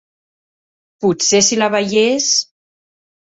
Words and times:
Potser 1.05 1.41
si 1.49 1.59
la 1.61 1.69
veiés... 1.75 2.31